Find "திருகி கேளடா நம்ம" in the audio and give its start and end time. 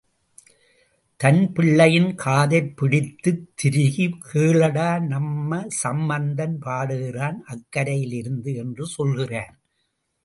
3.55-5.65